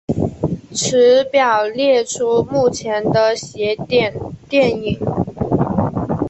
[0.73, 4.11] 此表列出目前的邪典
[4.49, 4.99] 电影。